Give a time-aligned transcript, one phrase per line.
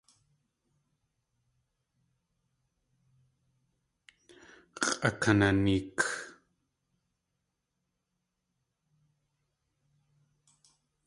[4.87, 5.97] X̲ʼakananeek!